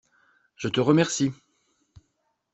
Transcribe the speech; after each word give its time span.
Je 0.55 0.67
te 0.67 0.79
remercie. 0.81 1.31